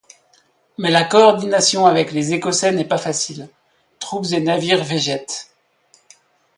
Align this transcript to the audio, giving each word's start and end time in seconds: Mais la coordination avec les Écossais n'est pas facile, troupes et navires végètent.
Mais 0.79 0.89
la 0.89 1.03
coordination 1.03 1.85
avec 1.85 2.11
les 2.11 2.33
Écossais 2.33 2.71
n'est 2.71 2.87
pas 2.87 2.97
facile, 2.97 3.49
troupes 3.99 4.25
et 4.31 4.41
navires 4.41 4.83
végètent. 4.83 5.55